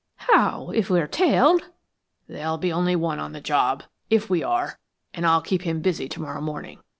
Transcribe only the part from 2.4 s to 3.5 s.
be only one on the